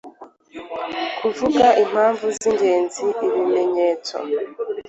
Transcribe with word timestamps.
kuvuga 1.19 1.65
impamvu 1.83 2.25
z'ingenzi, 2.37 3.05
ibimenyetso 3.25 4.15